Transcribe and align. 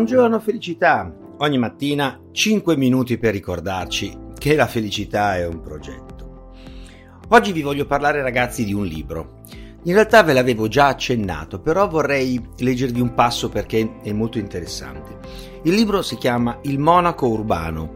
Buongiorno 0.00 0.40
felicità! 0.40 1.14
Ogni 1.40 1.58
mattina 1.58 2.18
5 2.32 2.74
minuti 2.74 3.18
per 3.18 3.34
ricordarci 3.34 4.16
che 4.38 4.54
la 4.54 4.66
felicità 4.66 5.36
è 5.36 5.46
un 5.46 5.60
progetto. 5.60 6.54
Oggi 7.28 7.52
vi 7.52 7.60
voglio 7.60 7.84
parlare 7.84 8.22
ragazzi 8.22 8.64
di 8.64 8.72
un 8.72 8.86
libro. 8.86 9.42
In 9.82 9.92
realtà 9.92 10.22
ve 10.22 10.32
l'avevo 10.32 10.68
già 10.68 10.86
accennato, 10.86 11.60
però 11.60 11.86
vorrei 11.86 12.40
leggervi 12.60 12.98
un 12.98 13.12
passo 13.12 13.50
perché 13.50 14.00
è 14.02 14.10
molto 14.12 14.38
interessante. 14.38 15.18
Il 15.64 15.74
libro 15.74 16.00
si 16.00 16.16
chiama 16.16 16.60
Il 16.62 16.78
monaco 16.78 17.28
urbano 17.28 17.92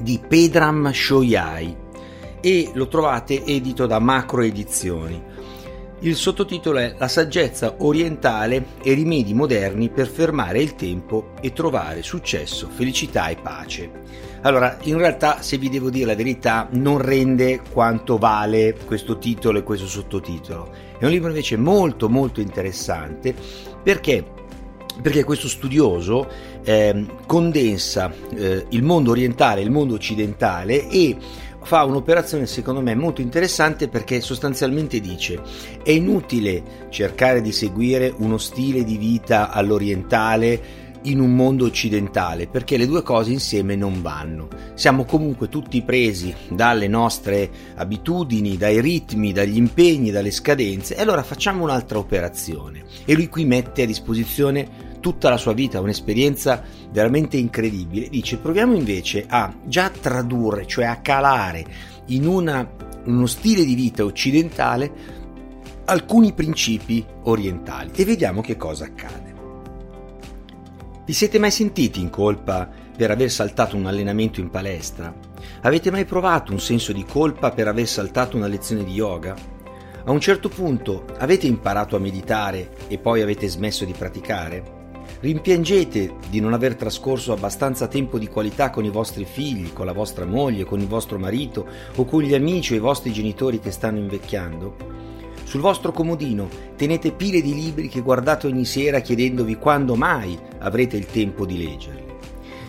di 0.00 0.18
Pedram 0.26 0.90
Shoyai 0.90 1.76
e 2.40 2.70
lo 2.72 2.88
trovate 2.88 3.44
edito 3.44 3.84
da 3.84 3.98
Macro 3.98 4.40
Edizioni. 4.40 5.22
Il 6.00 6.14
sottotitolo 6.14 6.78
è 6.78 6.94
La 6.96 7.08
saggezza 7.08 7.74
orientale 7.78 8.66
e 8.84 8.92
rimedi 8.92 9.34
moderni 9.34 9.88
per 9.88 10.06
fermare 10.06 10.62
il 10.62 10.76
tempo 10.76 11.32
e 11.40 11.52
trovare 11.52 12.04
successo, 12.04 12.68
felicità 12.68 13.26
e 13.26 13.34
pace. 13.34 13.90
Allora, 14.42 14.78
in 14.82 14.96
realtà, 14.96 15.42
se 15.42 15.58
vi 15.58 15.68
devo 15.68 15.90
dire 15.90 16.06
la 16.06 16.14
verità, 16.14 16.68
non 16.70 16.98
rende 16.98 17.62
quanto 17.72 18.16
vale 18.16 18.76
questo 18.86 19.18
titolo 19.18 19.58
e 19.58 19.64
questo 19.64 19.88
sottotitolo. 19.88 20.70
È 20.96 21.04
un 21.04 21.10
libro 21.10 21.30
invece 21.30 21.56
molto 21.56 22.08
molto 22.08 22.40
interessante 22.40 23.34
perché 23.82 24.36
perché 25.00 25.22
questo 25.22 25.46
studioso 25.46 26.28
eh, 26.64 27.06
condensa 27.26 28.12
eh, 28.34 28.66
il 28.70 28.82
mondo 28.82 29.12
orientale 29.12 29.60
e 29.60 29.64
il 29.64 29.70
mondo 29.70 29.94
occidentale 29.94 30.88
e 30.88 31.16
fa 31.62 31.84
un'operazione 31.84 32.46
secondo 32.46 32.80
me 32.80 32.94
molto 32.94 33.20
interessante 33.20 33.88
perché 33.88 34.20
sostanzialmente 34.20 35.00
dice 35.00 35.40
è 35.82 35.90
inutile 35.90 36.86
cercare 36.88 37.40
di 37.40 37.52
seguire 37.52 38.12
uno 38.18 38.38
stile 38.38 38.84
di 38.84 38.96
vita 38.96 39.50
all'orientale 39.50 40.86
in 41.02 41.20
un 41.20 41.34
mondo 41.34 41.64
occidentale 41.64 42.48
perché 42.48 42.76
le 42.76 42.86
due 42.86 43.02
cose 43.02 43.30
insieme 43.30 43.76
non 43.76 44.02
vanno. 44.02 44.48
Siamo 44.74 45.04
comunque 45.04 45.48
tutti 45.48 45.82
presi 45.82 46.34
dalle 46.48 46.88
nostre 46.88 47.50
abitudini, 47.76 48.56
dai 48.56 48.80
ritmi, 48.80 49.32
dagli 49.32 49.56
impegni, 49.56 50.10
dalle 50.10 50.30
scadenze 50.30 50.96
e 50.96 51.00
allora 51.00 51.22
facciamo 51.22 51.62
un'altra 51.62 51.98
operazione 51.98 52.84
e 53.04 53.14
lui 53.14 53.28
qui 53.28 53.44
mette 53.44 53.82
a 53.82 53.86
disposizione 53.86 54.86
tutta 55.00 55.30
la 55.30 55.36
sua 55.36 55.52
vita, 55.52 55.80
un'esperienza 55.80 56.62
veramente 56.90 57.36
incredibile, 57.36 58.08
dice 58.08 58.38
proviamo 58.38 58.74
invece 58.74 59.24
a 59.28 59.52
già 59.64 59.90
tradurre, 59.90 60.66
cioè 60.66 60.84
a 60.84 61.00
calare 61.00 61.64
in 62.06 62.26
una, 62.26 62.68
uno 63.04 63.26
stile 63.26 63.64
di 63.64 63.74
vita 63.74 64.04
occidentale 64.04 65.16
alcuni 65.86 66.32
principi 66.32 67.04
orientali 67.24 67.90
e 67.94 68.04
vediamo 68.04 68.40
che 68.40 68.56
cosa 68.56 68.84
accade. 68.84 69.36
Vi 71.04 71.12
siete 71.14 71.38
mai 71.38 71.50
sentiti 71.50 72.00
in 72.00 72.10
colpa 72.10 72.68
per 72.94 73.10
aver 73.10 73.30
saltato 73.30 73.76
un 73.76 73.86
allenamento 73.86 74.40
in 74.40 74.50
palestra? 74.50 75.14
Avete 75.62 75.90
mai 75.90 76.04
provato 76.04 76.52
un 76.52 76.60
senso 76.60 76.92
di 76.92 77.04
colpa 77.04 77.50
per 77.50 77.68
aver 77.68 77.86
saltato 77.86 78.36
una 78.36 78.46
lezione 78.46 78.84
di 78.84 78.92
yoga? 78.92 79.34
A 80.04 80.10
un 80.10 80.20
certo 80.20 80.48
punto 80.48 81.04
avete 81.18 81.46
imparato 81.46 81.96
a 81.96 82.00
meditare 82.00 82.76
e 82.88 82.98
poi 82.98 83.22
avete 83.22 83.48
smesso 83.48 83.84
di 83.86 83.92
praticare? 83.92 84.77
Rimpiangete 85.20 86.14
di 86.30 86.38
non 86.38 86.52
aver 86.52 86.76
trascorso 86.76 87.32
abbastanza 87.32 87.88
tempo 87.88 88.18
di 88.18 88.28
qualità 88.28 88.70
con 88.70 88.84
i 88.84 88.90
vostri 88.90 89.24
figli, 89.24 89.72
con 89.72 89.84
la 89.84 89.92
vostra 89.92 90.24
moglie, 90.24 90.64
con 90.64 90.78
il 90.78 90.86
vostro 90.86 91.18
marito 91.18 91.66
o 91.96 92.04
con 92.04 92.22
gli 92.22 92.34
amici 92.34 92.74
o 92.74 92.76
i 92.76 92.80
vostri 92.80 93.10
genitori 93.10 93.58
che 93.58 93.72
stanno 93.72 93.98
invecchiando? 93.98 94.76
Sul 95.42 95.60
vostro 95.60 95.90
comodino 95.90 96.48
tenete 96.76 97.10
pile 97.10 97.40
di 97.40 97.52
libri 97.52 97.88
che 97.88 98.00
guardate 98.00 98.46
ogni 98.46 98.64
sera 98.64 99.00
chiedendovi 99.00 99.56
quando 99.56 99.96
mai 99.96 100.38
avrete 100.58 100.96
il 100.96 101.06
tempo 101.06 101.44
di 101.44 101.58
leggerli. 101.58 102.06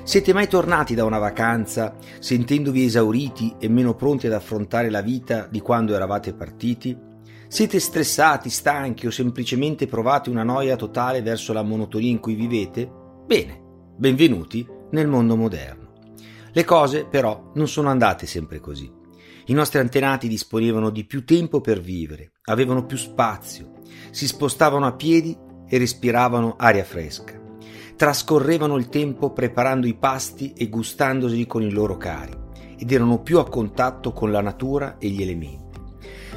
Siete 0.02 0.34
mai 0.34 0.47
tornati 0.47 0.95
da 0.95 1.06
una 1.06 1.19
vacanza 1.19 1.97
sentendovi 2.18 2.84
esauriti 2.84 3.57
e 3.59 3.69
meno 3.69 3.94
pronti 3.94 4.25
ad 4.25 4.34
affrontare 4.34 4.90
la 4.90 5.01
vita 5.01 5.45
di 5.47 5.59
quando 5.59 5.94
eravate 5.94 6.34
partiti? 6.34 7.09
Siete 7.52 7.80
stressati, 7.80 8.48
stanchi 8.52 9.08
o 9.08 9.10
semplicemente 9.10 9.88
provate 9.88 10.30
una 10.30 10.44
noia 10.44 10.76
totale 10.76 11.24
verso 11.24 11.52
la 11.52 11.64
monotonia 11.64 12.12
in 12.12 12.20
cui 12.20 12.36
vivete? 12.36 12.88
Bene, 13.26 13.60
benvenuti 13.98 14.68
nel 14.92 15.08
mondo 15.08 15.36
moderno. 15.36 15.94
Le 16.52 16.64
cose 16.64 17.06
però 17.06 17.50
non 17.56 17.68
sono 17.68 17.90
andate 17.90 18.28
sempre 18.28 18.60
così. 18.60 18.90
I 19.48 19.54
nostri 19.54 19.80
antenati 19.80 20.28
disponevano 20.28 20.92
di 20.92 21.06
più 21.06 21.26
tempo 21.26 21.60
per 21.60 21.82
vivere, 21.82 22.34
avevano 22.44 22.86
più 22.86 22.98
spazio, 22.98 23.80
si 24.12 24.28
spostavano 24.28 24.86
a 24.86 24.94
piedi 24.94 25.36
e 25.68 25.78
respiravano 25.80 26.54
aria 26.56 26.84
fresca. 26.84 27.34
Trascorrevano 27.96 28.78
il 28.78 28.90
tempo 28.90 29.34
preparando 29.34 29.88
i 29.88 29.96
pasti 29.96 30.54
e 30.54 30.70
gustandoseli 30.70 31.48
con 31.48 31.64
i 31.64 31.72
loro 31.72 31.98
cari 31.98 32.38
ed 32.78 32.92
erano 32.92 33.24
più 33.24 33.40
a 33.40 33.50
contatto 33.50 34.14
con 34.14 34.31
la 34.31 34.42
natura 34.42 35.00
e 35.00 35.08
gli 35.08 35.24
elementi. 35.24 35.69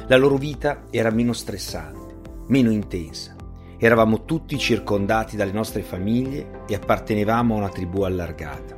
La 0.07 0.17
loro 0.17 0.35
vita 0.35 0.83
era 0.89 1.11
meno 1.11 1.31
stressante, 1.31 2.15
meno 2.47 2.71
intensa. 2.71 3.33
Eravamo 3.77 4.25
tutti 4.25 4.57
circondati 4.57 5.37
dalle 5.37 5.53
nostre 5.53 5.81
famiglie 5.81 6.65
e 6.67 6.75
appartenevamo 6.75 7.55
a 7.55 7.57
una 7.59 7.69
tribù 7.69 8.01
allargata. 8.01 8.77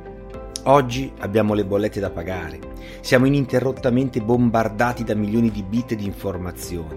Oggi 0.66 1.12
abbiamo 1.18 1.54
le 1.54 1.64
bollette 1.64 1.98
da 1.98 2.10
pagare, 2.10 2.60
siamo 3.00 3.26
ininterrottamente 3.26 4.22
bombardati 4.22 5.02
da 5.02 5.14
milioni 5.14 5.50
di 5.50 5.64
bit 5.64 5.94
di 5.94 6.04
informazioni. 6.04 6.96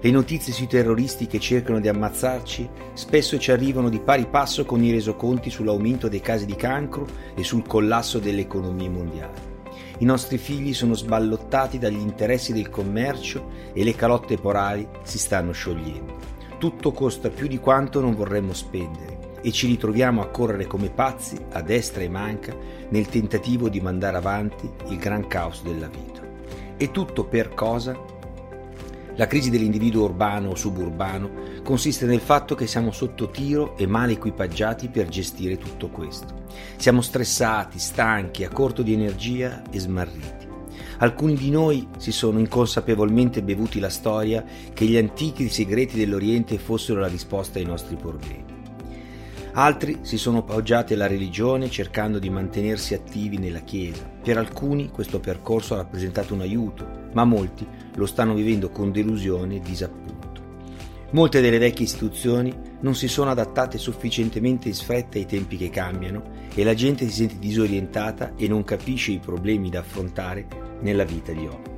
Le 0.00 0.10
notizie 0.10 0.52
sui 0.52 0.66
terroristi 0.66 1.26
che 1.26 1.40
cercano 1.40 1.80
di 1.80 1.88
ammazzarci 1.88 2.68
spesso 2.92 3.38
ci 3.38 3.52
arrivano 3.52 3.88
di 3.88 4.00
pari 4.00 4.26
passo 4.26 4.66
con 4.66 4.84
i 4.84 4.92
resoconti 4.92 5.48
sull'aumento 5.48 6.08
dei 6.08 6.20
casi 6.20 6.44
di 6.44 6.56
cancro 6.56 7.06
e 7.34 7.42
sul 7.42 7.66
collasso 7.66 8.18
delle 8.18 8.42
economie 8.42 8.90
mondiali. 8.90 9.51
I 10.02 10.04
nostri 10.04 10.36
figli 10.36 10.74
sono 10.74 10.94
sballottati 10.94 11.78
dagli 11.78 12.00
interessi 12.00 12.52
del 12.52 12.70
commercio 12.70 13.70
e 13.72 13.84
le 13.84 13.94
calotte 13.94 14.36
porali 14.36 14.84
si 15.04 15.16
stanno 15.16 15.52
sciogliendo. 15.52 16.16
Tutto 16.58 16.90
costa 16.90 17.28
più 17.30 17.46
di 17.46 17.60
quanto 17.60 18.00
non 18.00 18.16
vorremmo 18.16 18.52
spendere 18.52 19.38
e 19.40 19.52
ci 19.52 19.68
ritroviamo 19.68 20.20
a 20.20 20.26
correre 20.26 20.66
come 20.66 20.90
pazzi 20.90 21.38
a 21.52 21.62
destra 21.62 22.02
e 22.02 22.08
manca 22.08 22.52
nel 22.88 23.06
tentativo 23.06 23.68
di 23.68 23.80
mandare 23.80 24.16
avanti 24.16 24.68
il 24.88 24.98
gran 24.98 25.28
caos 25.28 25.62
della 25.62 25.86
vita. 25.86 26.20
E 26.76 26.90
tutto 26.90 27.22
per 27.22 27.54
cosa? 27.54 27.96
La 29.16 29.26
crisi 29.26 29.50
dell'individuo 29.50 30.04
urbano 30.04 30.50
o 30.50 30.54
suburbano 30.54 31.60
consiste 31.62 32.06
nel 32.06 32.20
fatto 32.20 32.54
che 32.54 32.66
siamo 32.66 32.92
sotto 32.92 33.28
tiro 33.28 33.76
e 33.76 33.86
male 33.86 34.12
equipaggiati 34.12 34.88
per 34.88 35.08
gestire 35.08 35.58
tutto 35.58 35.88
questo. 35.88 36.44
Siamo 36.76 37.02
stressati, 37.02 37.78
stanchi, 37.78 38.44
a 38.44 38.48
corto 38.48 38.82
di 38.82 38.94
energia 38.94 39.62
e 39.70 39.78
smarriti. 39.78 40.48
Alcuni 40.98 41.34
di 41.34 41.50
noi 41.50 41.88
si 41.98 42.10
sono 42.10 42.38
inconsapevolmente 42.38 43.42
bevuti 43.42 43.80
la 43.80 43.90
storia 43.90 44.44
che 44.72 44.86
gli 44.86 44.96
antichi 44.96 45.48
segreti 45.48 45.96
dell'Oriente 45.96 46.58
fossero 46.58 47.00
la 47.00 47.08
risposta 47.08 47.58
ai 47.58 47.66
nostri 47.66 47.96
problemi. 47.96 48.60
Altri 49.54 49.98
si 50.00 50.16
sono 50.16 50.38
appoggiati 50.38 50.94
alla 50.94 51.06
religione 51.06 51.68
cercando 51.68 52.18
di 52.18 52.30
mantenersi 52.30 52.94
attivi 52.94 53.36
nella 53.36 53.60
Chiesa. 53.60 54.08
Per 54.22 54.38
alcuni 54.38 54.88
questo 54.88 55.20
percorso 55.20 55.74
ha 55.74 55.78
rappresentato 55.78 56.32
un 56.32 56.40
aiuto, 56.40 57.01
ma 57.12 57.24
molti 57.24 57.66
lo 57.94 58.06
stanno 58.06 58.34
vivendo 58.34 58.70
con 58.70 58.92
delusione 58.92 59.56
e 59.56 59.60
disappunto. 59.60 60.40
Molte 61.10 61.42
delle 61.42 61.58
vecchie 61.58 61.84
istituzioni 61.84 62.52
non 62.80 62.94
si 62.94 63.06
sono 63.06 63.30
adattate 63.30 63.76
sufficientemente 63.76 64.68
in 64.68 64.74
fretta 64.74 65.18
ai 65.18 65.26
tempi 65.26 65.58
che 65.58 65.68
cambiano 65.68 66.22
e 66.54 66.64
la 66.64 66.74
gente 66.74 67.06
si 67.06 67.12
sente 67.12 67.38
disorientata 67.38 68.32
e 68.36 68.48
non 68.48 68.64
capisce 68.64 69.12
i 69.12 69.18
problemi 69.18 69.68
da 69.68 69.80
affrontare 69.80 70.46
nella 70.80 71.04
vita 71.04 71.32
di 71.32 71.46
oggi. 71.46 71.70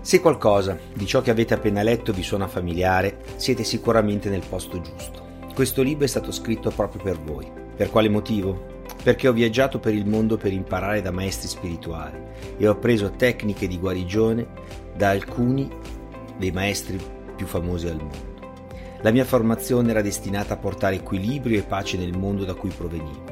Se 0.00 0.20
qualcosa 0.20 0.78
di 0.94 1.06
ciò 1.06 1.20
che 1.20 1.30
avete 1.30 1.52
appena 1.52 1.82
letto 1.82 2.12
vi 2.12 2.22
suona 2.22 2.48
familiare, 2.48 3.18
siete 3.36 3.62
sicuramente 3.62 4.30
nel 4.30 4.42
posto 4.48 4.80
giusto. 4.80 5.28
Questo 5.54 5.82
libro 5.82 6.06
è 6.06 6.08
stato 6.08 6.32
scritto 6.32 6.70
proprio 6.70 7.02
per 7.02 7.20
voi. 7.20 7.46
Per 7.76 7.90
quale 7.90 8.08
motivo? 8.08 8.69
Perché 9.02 9.28
ho 9.28 9.32
viaggiato 9.32 9.78
per 9.78 9.94
il 9.94 10.06
mondo 10.06 10.36
per 10.36 10.52
imparare 10.52 11.00
da 11.00 11.10
maestri 11.10 11.48
spirituali 11.48 12.18
e 12.58 12.68
ho 12.68 12.72
appreso 12.72 13.10
tecniche 13.10 13.66
di 13.66 13.78
guarigione 13.78 14.46
da 14.94 15.08
alcuni 15.10 15.68
dei 16.38 16.50
maestri 16.50 16.98
più 17.34 17.46
famosi 17.46 17.86
al 17.88 17.96
mondo. 17.96 18.28
La 19.02 19.10
mia 19.10 19.24
formazione 19.24 19.90
era 19.90 20.02
destinata 20.02 20.54
a 20.54 20.58
portare 20.58 20.96
equilibrio 20.96 21.58
e 21.58 21.62
pace 21.62 21.96
nel 21.96 22.16
mondo 22.16 22.44
da 22.44 22.54
cui 22.54 22.68
provenivo. 22.68 23.24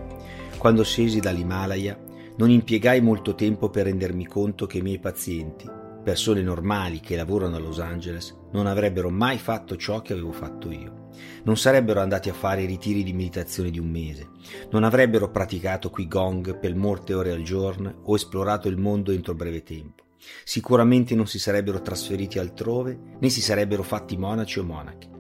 Quando 0.57 0.83
scesi 0.83 1.21
dall'Himalaya 1.21 1.99
non 2.37 2.51
impiegai 2.51 3.03
molto 3.03 3.35
tempo 3.35 3.69
per 3.69 3.85
rendermi 3.85 4.27
conto 4.27 4.67
che 4.67 4.79
i 4.79 4.83
miei 4.83 4.99
pazienti, 4.99 5.78
persone 6.09 6.41
normali 6.41 7.01
che 7.01 7.17
lavorano 7.17 7.57
a 7.57 7.59
Los 7.59 7.81
Angeles, 7.81 8.35
non 8.53 8.67
avrebbero 8.67 9.11
mai 9.11 9.37
fatto 9.37 9.77
ciò 9.77 10.01
che 10.01 10.15
avevo 10.15 10.33
fatto 10.33 10.71
io. 10.71 11.11
Non 11.45 11.59
sarebbero 11.59 12.01
andati 12.01 12.31
a 12.31 12.33
fare 12.33 12.63
i 12.63 12.67
ritiri 12.67 13.03
di 13.03 13.13
meditazione 13.13 13.71
di 13.71 13.79
un 13.79 13.91
mese, 13.91 14.31
non 14.71 14.85
avrebbero 14.85 15.31
praticato 15.31 15.91
qui 15.91 16.09
gong 16.09 16.59
per 16.59 16.75
molte 16.75 17.13
ore 17.13 17.33
al 17.33 17.43
giorno 17.43 18.01
o 18.05 18.15
esplorato 18.15 18.69
il 18.69 18.79
mondo 18.79 19.13
entro 19.13 19.35
breve 19.35 19.63
tempo. 19.63 20.05
Sicuramente 20.45 21.15
non 21.15 21.27
si 21.27 21.39
sarebbero 21.39 21.83
trasferiti 21.83 22.39
altrove 22.39 22.99
né 23.21 23.29
si 23.29 23.43
sarebbero 23.43 23.83
fatti 23.83 24.17
monaci 24.17 24.61
o 24.61 24.65
monache. 24.65 25.11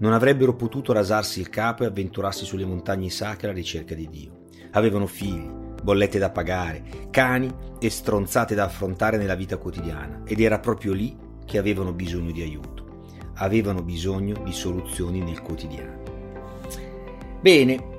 non 0.00 0.12
avrebbero 0.12 0.54
potuto 0.56 0.92
rasarsi 0.92 1.40
il 1.40 1.48
capo 1.48 1.84
e 1.84 1.86
avventurarsi 1.86 2.44
sulle 2.44 2.66
montagne 2.66 3.08
sacre 3.08 3.46
alla 3.46 3.56
ricerca 3.56 3.94
di 3.94 4.10
Dio. 4.10 4.42
Avevano 4.72 5.06
figli, 5.06 5.63
bollette 5.84 6.18
da 6.18 6.30
pagare, 6.30 6.82
cani 7.10 7.54
e 7.78 7.90
stronzate 7.90 8.54
da 8.54 8.64
affrontare 8.64 9.18
nella 9.18 9.34
vita 9.34 9.58
quotidiana 9.58 10.22
ed 10.24 10.40
era 10.40 10.58
proprio 10.58 10.94
lì 10.94 11.14
che 11.44 11.58
avevano 11.58 11.92
bisogno 11.92 12.32
di 12.32 12.40
aiuto. 12.40 13.02
Avevano 13.34 13.82
bisogno 13.82 14.40
di 14.42 14.52
soluzioni 14.52 15.20
nel 15.20 15.42
quotidiano. 15.42 16.02
Bene, 17.42 17.92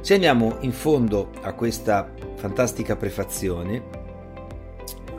se 0.00 0.14
andiamo 0.14 0.58
in 0.60 0.70
fondo 0.70 1.32
a 1.40 1.52
questa 1.54 2.14
fantastica 2.36 2.94
prefazione, 2.94 3.82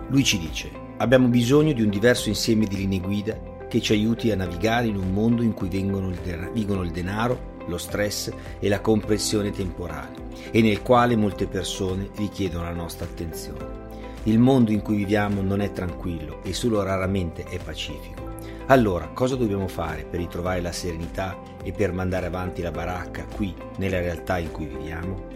lui 0.08 0.24
ci 0.24 0.40
dice, 0.40 0.72
abbiamo 0.98 1.28
bisogno 1.28 1.74
di 1.74 1.82
un 1.82 1.90
diverso 1.90 2.30
insieme 2.30 2.66
di 2.66 2.78
linee 2.78 3.02
guida 3.02 3.38
che 3.68 3.82
ci 3.82 3.92
aiuti 3.92 4.32
a 4.32 4.38
navigare 4.38 4.88
in 4.88 4.96
un 4.96 5.12
mondo 5.12 5.42
in 5.42 5.52
cui 5.52 5.68
vengono 5.68 6.08
il, 6.08 6.52
il 6.54 6.92
denaro, 6.92 7.53
lo 7.68 7.78
stress 7.78 8.32
e 8.60 8.70
la 8.70 8.82
compressione 8.82 9.52
temporale 9.52 10.24
e 10.52 10.62
nel 10.62 10.82
quale 10.82 11.16
molte 11.16 11.48
persone 11.48 12.10
richiedono 12.16 12.64
la 12.64 12.74
nostra 12.74 13.06
attenzione. 13.06 13.82
Il 14.24 14.40
mondo 14.40 14.72
in 14.72 14.82
cui 14.82 14.98
viviamo 14.98 15.42
non 15.42 15.60
è 15.60 15.72
tranquillo 15.72 16.42
e 16.44 16.54
solo 16.54 16.82
raramente 16.82 17.44
è 17.44 17.60
pacifico. 17.60 18.32
Allora, 18.68 19.08
cosa 19.08 19.36
dobbiamo 19.36 19.68
fare 19.68 20.06
per 20.06 20.20
ritrovare 20.20 20.62
la 20.62 20.72
serenità 20.72 21.38
e 21.62 21.74
per 21.74 21.92
mandare 21.92 22.28
avanti 22.28 22.62
la 22.62 22.72
baracca 22.72 23.26
qui, 23.26 23.54
nella 23.78 24.00
realtà 24.00 24.38
in 24.38 24.52
cui 24.52 24.66
viviamo? 24.66 25.32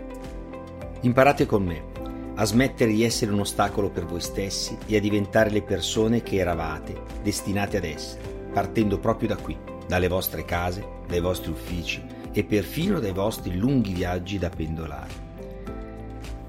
Imparate 1.02 1.46
con 1.46 1.64
me 1.64 1.96
a 2.36 2.46
smettere 2.46 2.92
di 2.92 3.04
essere 3.04 3.32
un 3.32 3.40
ostacolo 3.40 3.90
per 3.90 4.06
voi 4.06 4.22
stessi 4.22 4.78
e 4.86 4.96
a 4.96 5.02
diventare 5.02 5.50
le 5.50 5.64
persone 5.64 6.22
che 6.22 6.38
eravate 6.38 6.96
destinate 7.22 7.78
ad 7.78 7.84
essere, 7.84 8.22
partendo 8.54 9.00
proprio 9.00 9.30
da 9.30 9.36
qui, 9.36 9.58
dalle 9.88 10.08
vostre 10.08 10.46
case, 10.46 10.86
dai 11.08 11.20
vostri 11.20 11.52
uffici 11.52 12.16
e 12.38 12.44
perfino 12.44 13.00
dai 13.00 13.14
vostri 13.14 13.58
lunghi 13.58 13.94
viaggi 13.94 14.38
da 14.38 14.50
pendolare. 14.50 15.26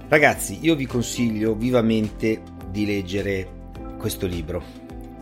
Ragazzi, 0.06 0.58
io 0.60 0.74
vi 0.74 0.84
consiglio 0.84 1.54
vivamente 1.54 2.42
di 2.70 2.84
leggere 2.84 3.48
questo 3.96 4.26
libro, 4.26 4.62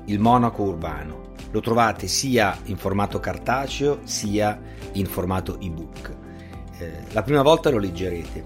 Il 0.07 0.19
monaco 0.19 0.65
urbano. 0.65 1.35
Lo 1.53 1.61
trovate 1.61 2.09
sia 2.09 2.59
in 2.65 2.77
formato 2.77 3.21
cartaceo 3.21 4.01
sia 4.03 4.61
in 4.95 5.07
formato 5.07 5.61
ebook. 5.61 6.17
Eh, 6.79 6.93
la 7.12 7.23
prima 7.23 7.43
volta 7.43 7.71
lo 7.71 7.79
leggerete, 7.79 8.45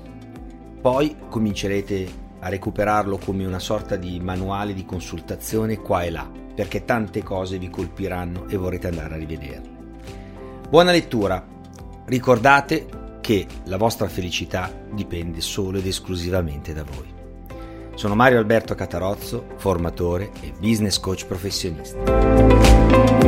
poi 0.78 1.16
comincerete 1.26 2.06
a 2.40 2.50
recuperarlo 2.50 3.16
come 3.16 3.46
una 3.46 3.58
sorta 3.58 3.96
di 3.96 4.20
manuale 4.20 4.74
di 4.74 4.84
consultazione 4.84 5.78
qua 5.78 6.02
e 6.02 6.10
là, 6.10 6.30
perché 6.54 6.84
tante 6.84 7.22
cose 7.22 7.56
vi 7.56 7.70
colpiranno 7.70 8.46
e 8.46 8.58
vorrete 8.58 8.88
andare 8.88 9.14
a 9.14 9.16
rivederle. 9.16 9.78
Buona 10.68 10.92
lettura! 10.92 11.58
Ricordate 12.10 12.88
che 13.20 13.46
la 13.66 13.76
vostra 13.76 14.08
felicità 14.08 14.68
dipende 14.90 15.40
solo 15.40 15.78
ed 15.78 15.86
esclusivamente 15.86 16.72
da 16.72 16.82
voi. 16.82 17.06
Sono 17.94 18.16
Mario 18.16 18.38
Alberto 18.38 18.74
Catarozzo, 18.74 19.46
formatore 19.58 20.32
e 20.40 20.52
business 20.58 20.98
coach 20.98 21.24
professionista. 21.26 23.19